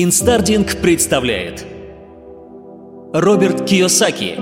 [0.00, 1.66] Инстардинг представляет
[3.12, 4.38] Роберт Кийосаки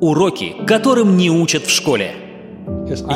[0.00, 2.14] Уроки, которым не учат в школе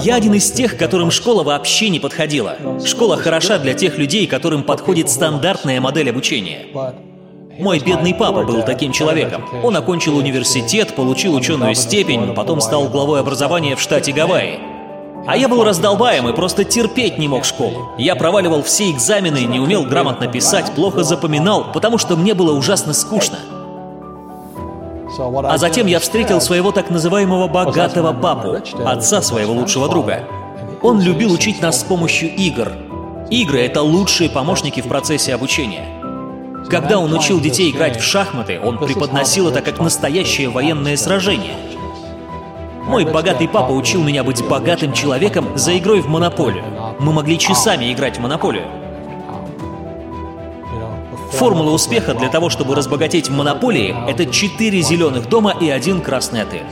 [0.05, 2.59] Я один из тех, которым школа вообще не подходила.
[2.85, 6.67] Школа хороша для тех людей, которым подходит стандартная модель обучения.
[7.59, 9.45] Мой бедный папа был таким человеком.
[9.65, 14.74] Он окончил университет, получил ученую степень, потом стал главой образования в штате Гавайи.
[15.27, 17.89] А я был раздолбаем и просто терпеть не мог школу.
[17.97, 22.93] Я проваливал все экзамены, не умел грамотно писать, плохо запоминал, потому что мне было ужасно
[22.93, 23.39] скучно.
[25.45, 30.25] А затем я встретил своего так называемого богатого папу, отца своего лучшего друга.
[30.83, 32.73] Он любил учить нас с помощью игр.
[33.31, 35.87] Игры— это лучшие помощники в процессе обучения.
[36.69, 41.55] Когда он учил детей играть в шахматы, он преподносил это как настоящее военное сражение—
[42.87, 46.65] мой богатый папа учил меня быть богатым человеком за игрой в монополию.
[46.99, 48.67] Мы могли часами играть в монополию.
[51.33, 56.43] Формула успеха для того, чтобы разбогатеть в монополии, это 4 зеленых дома и один красный
[56.43, 56.63] отель.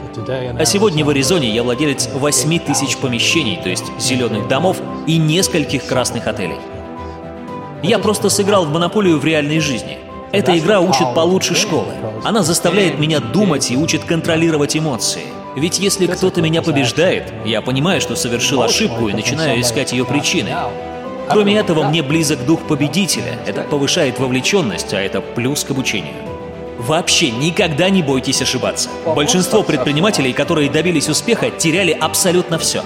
[0.56, 5.84] А сегодня в Аризоне я владелец 8 тысяч помещений, то есть зеленых домов и нескольких
[5.86, 6.58] красных отелей.
[7.82, 9.98] Я просто сыграл в монополию в реальной жизни.
[10.30, 11.92] Эта игра учит получше школы.
[12.22, 15.24] Она заставляет меня думать и учит контролировать эмоции.
[15.56, 20.50] Ведь если кто-то меня побеждает, я понимаю, что совершил ошибку и начинаю искать ее причины.
[21.28, 23.38] Кроме этого, мне близок дух победителя.
[23.46, 26.14] Это повышает вовлеченность, а это плюс к обучению.
[26.78, 28.88] Вообще никогда не бойтесь ошибаться.
[29.14, 32.82] Большинство предпринимателей, которые добились успеха, теряли абсолютно все.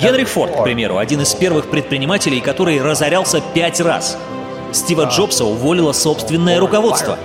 [0.00, 4.18] Генри Форд, к примеру, один из первых предпринимателей, который разорялся пять раз.
[4.72, 7.18] Стива Джобса уволило собственное руководство.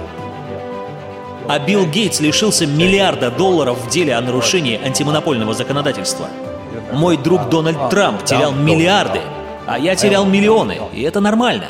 [1.47, 6.27] А Билл Гейтс лишился миллиарда долларов в деле о нарушении антимонопольного законодательства.
[6.93, 9.21] Мой друг Дональд Трамп терял миллиарды,
[9.67, 11.65] а я терял миллионы, и это нормально.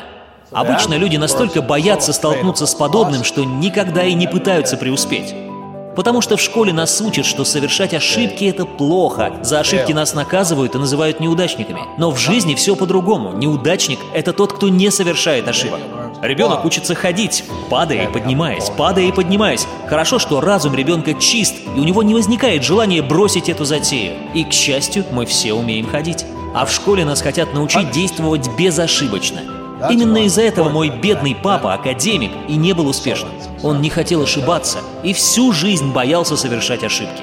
[0.52, 5.34] Обычно люди настолько боятся столкнуться с подобным, что никогда и не пытаются преуспеть.
[5.96, 9.32] Потому что в школе нас учат, что совершать ошибки— это плохо.
[9.42, 11.82] За ошибки нас наказывают и называют неудачниками.
[11.98, 13.32] Но в жизни все по-другому.
[13.32, 15.80] Неудачник— это тот, кто не совершает ошибок.
[16.24, 19.66] Ребенок учится ходить, падая и поднимаясь, падая и поднимаясь.
[19.88, 24.14] Хорошо, что разум ребенка чист, и у него не возникает желания бросить эту затею.
[24.32, 26.24] И, к счастью, мы все умеем ходить.
[26.54, 29.42] А в школе нас хотят научить действовать безошибочно.
[29.90, 33.32] Именно из-за этого мой бедный папа, академик, и не был успешным.
[33.62, 37.22] Он не хотел ошибаться и всю жизнь боялся совершать ошибки.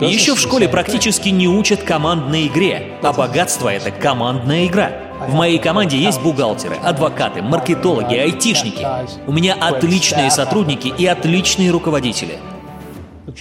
[0.00, 4.92] Еще в школе практически не учат командной игре, а богатство— это командная игра.
[5.28, 8.86] В моей команде есть бухгалтеры, адвокаты, маркетологи, айтишники.
[9.26, 12.38] У меня отличные сотрудники и отличные руководители.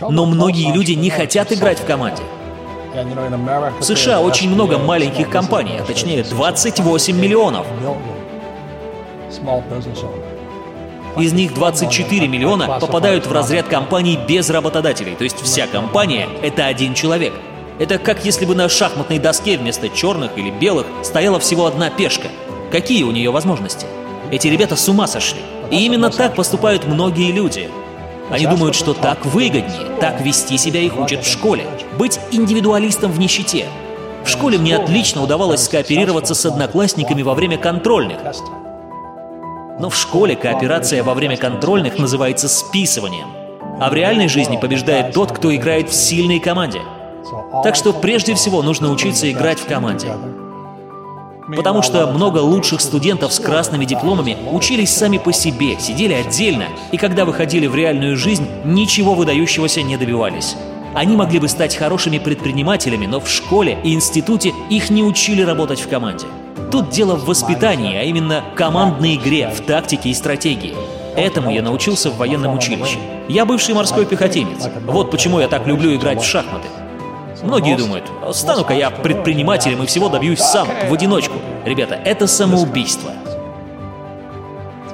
[0.01, 2.21] Но многие люди не хотят играть в команде.
[3.79, 7.65] В США очень много маленьких компаний, а точнее 28 миллионов.
[11.19, 16.65] Из них 24 миллиона попадают в разряд компаний без работодателей, то есть вся компания— это
[16.65, 17.33] один человек—
[17.79, 22.27] это как если бы на шахматной доске вместо черных или белых стояла всего одна пешка.
[22.71, 23.87] Какие у нее возможности?
[24.31, 25.39] Эти ребята с ума сошли.
[25.71, 27.69] И именно так поступают многие люди.
[28.29, 31.65] Они думают, что так выгоднее, так вести себя их учат в школе.
[31.97, 33.65] Быть индивидуалистом в нищете.
[34.25, 38.17] В школе мне отлично удавалось скооперироваться с одноклассниками во время контрольных.
[39.79, 43.27] Но в школе кооперация во время контрольных называется списыванием.
[43.79, 46.81] А в реальной жизни побеждает тот, кто играет в сильной команде–
[47.63, 50.13] так что прежде всего нужно учиться играть в команде.
[51.55, 56.97] Потому что много лучших студентов с красными дипломами учились сами по себе, сидели отдельно, и
[56.97, 60.55] когда выходили в реальную жизнь, ничего выдающегося не добивались.
[60.93, 65.79] Они могли бы стать хорошими предпринимателями, но в школе и институте их не учили работать
[65.79, 66.25] в команде.
[66.71, 70.75] Тут дело в воспитании, а именно командной игре, в тактике и стратегии.
[71.15, 72.99] Этому я научился в военном училище.
[73.27, 74.69] Я бывший морской пехотинец.
[74.85, 76.67] Вот почему я так люблю играть в шахматы.
[77.41, 81.35] Многие думают, стану-ка я предпринимателем и всего добьюсь сам, в одиночку.
[81.65, 83.11] Ребята, это самоубийство.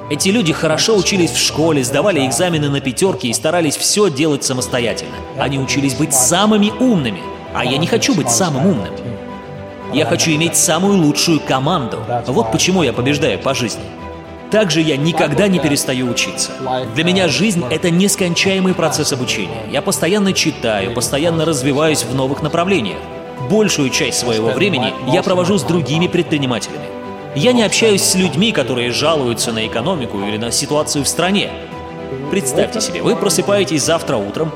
[0.08, 5.16] Эти люди хорошо учились в школе, сдавали экзамены на пятерки и старались все делать самостоятельно.
[5.38, 7.20] Они учились быть самыми умными.
[7.52, 8.92] А я не хочу быть самым умным.
[9.92, 11.98] Я хочу иметь самую лучшую команду.
[12.26, 13.82] Вот почему я побеждаю по жизни.
[14.50, 16.52] Также я никогда не перестаю учиться.
[16.94, 19.62] Для меня жизнь— это нескончаемый процесс обучения.
[19.70, 22.98] Я постоянно читаю, постоянно развиваюсь в новых направлениях.
[23.50, 26.86] Большую часть своего времени я провожу с другими предпринимателями.
[27.34, 31.50] Я не общаюсь с людьми, которые жалуются на экономику или на ситуацию в стране.
[32.30, 34.52] Представьте себе, вы просыпаетесь завтра утром,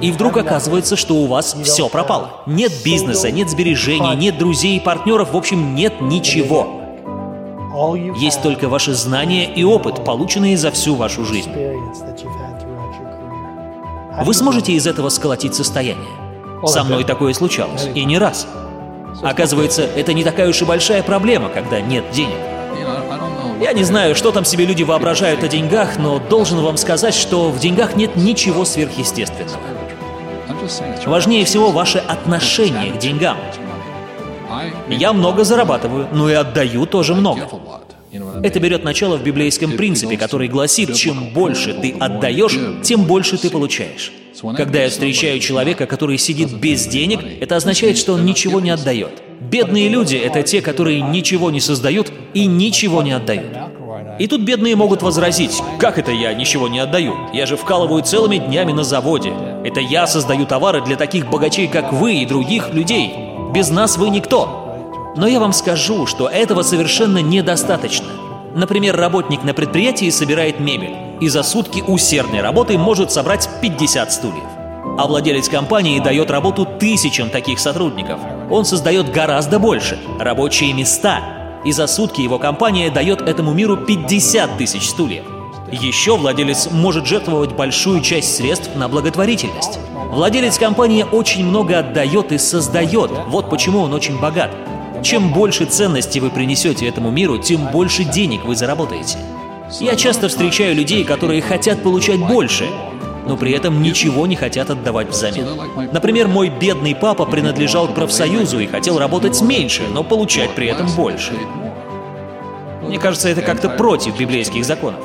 [0.00, 2.42] и вдруг оказывается, что у вас все пропало.
[2.46, 6.74] Нет бизнеса, нет сбережений, нет друзей и партнеров, в общем, нет ничего.
[8.16, 11.50] Есть только ваши знания и опыт, полученные за всю вашу жизнь.
[14.24, 16.10] Вы сможете из этого сколотить состояние.
[16.64, 18.46] Со мной такое случалось, и не раз.
[19.22, 22.38] Оказывается, это не такая уж и большая проблема, когда нет денег.
[23.60, 27.50] Я не знаю, что там себе люди воображают о деньгах, но должен вам сказать, что
[27.50, 29.77] в деньгах нет ничего сверхъестественного.
[31.06, 33.36] Важнее всего ваше отношение к деньгам.
[34.88, 37.48] Я много зарабатываю, но и отдаю тоже много.
[38.42, 43.50] Это берет начало в библейском принципе, который гласит, чем больше ты отдаешь, тем больше ты
[43.50, 44.12] получаешь.
[44.56, 49.22] Когда я встречаю человека, который сидит без денег, это означает, что он ничего не отдает.
[49.40, 53.46] Бедные люди— это те, которые ничего не создают и ничего не отдают.
[54.18, 57.14] И тут бедные могут возразить, как это я ничего не отдаю?
[57.32, 59.32] Я же вкалываю целыми днями на заводе.
[59.64, 63.14] Это я создаю товары для таких богачей, как вы и других людей.
[63.52, 65.12] Без нас вы никто.
[65.16, 68.08] Но я вам скажу, что этого совершенно недостаточно.
[68.54, 74.44] Например, работник на предприятии собирает мебель и за сутки усердной работы может собрать 50 стульев.
[74.98, 78.18] А владелец компании дает работу тысячам таких сотрудников.
[78.50, 81.37] Он создает гораздо больше– рабочие места.
[81.64, 85.24] И за сутки его компания дает этому миру 50 тысяч стульев.
[85.70, 89.78] Еще владелец может жертвовать большую часть средств на благотворительность.
[90.10, 93.10] Владелец компании очень много отдает и создает.
[93.26, 94.50] Вот почему он очень богат.
[95.02, 99.18] Чем больше ценностей вы принесете этому миру, тем больше денег вы заработаете.
[99.80, 102.66] Я часто встречаю людей, которые хотят получать больше,
[103.28, 105.46] но при этом ничего не хотят отдавать взамен.
[105.92, 110.88] Например, мой бедный папа принадлежал к профсоюзу и хотел работать меньше, но получать при этом
[110.96, 111.32] больше.
[112.82, 115.00] Мне кажется, это как-то против библейских законов.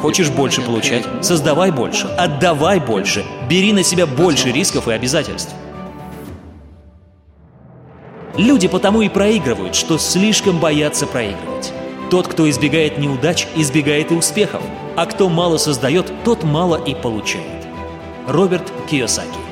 [0.00, 1.04] Хочешь больше получать?
[1.22, 5.52] Создавай больше, отдавай больше, бери на себя больше рисков и обязательств.
[8.36, 11.72] Люди потому и проигрывают, что слишком боятся проигрывать.
[12.10, 14.62] Тот, кто избегает неудач, избегает и успехов,
[14.96, 17.53] а кто мало создает, тот мало и получает.
[18.26, 19.43] Роберт Киосаки